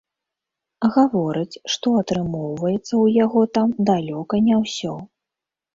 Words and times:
Гаворыць, 0.95 1.61
што 1.73 1.93
атрымоўваецца 2.01 2.83
ў 2.83 3.05
яго 3.25 3.41
там 3.61 3.69
далёка 3.93 4.35
не 4.49 4.55
ўсё. 4.65 4.93